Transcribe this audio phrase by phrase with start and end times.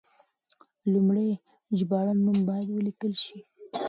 [0.81, 1.29] د لومړي
[1.79, 3.37] ژباړن نوم باید ولیکل شي.